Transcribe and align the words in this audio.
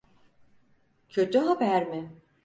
Kötü 1.09 1.37
haber 1.39 1.87
mi? 1.87 2.11